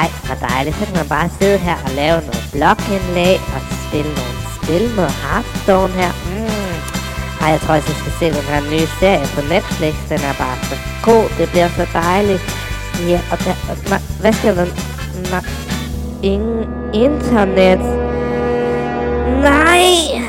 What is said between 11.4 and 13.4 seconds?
bliver så dejligt. Ja, og